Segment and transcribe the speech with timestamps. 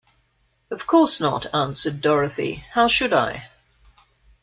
[0.71, 3.51] "Of course not," answered Dorothy; "how should I?"